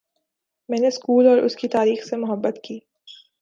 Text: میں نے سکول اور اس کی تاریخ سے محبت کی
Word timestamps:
میں 0.69 0.79
نے 0.79 0.89
سکول 0.91 1.27
اور 1.27 1.37
اس 1.37 1.55
کی 1.55 1.67
تاریخ 1.67 2.05
سے 2.05 2.17
محبت 2.17 2.59
کی 2.63 2.79